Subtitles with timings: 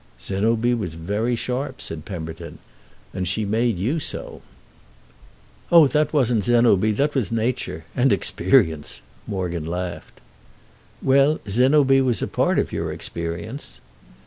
[0.19, 2.57] "Zénobie was very sharp," said Pemberton.
[3.13, 4.41] "And she made you so."
[5.71, 7.85] "Oh that wasn't Zénobie; that was nature.
[7.95, 10.19] And experience!" Morgan laughed.
[11.03, 13.79] "Well, Zénobie was a part of your experience."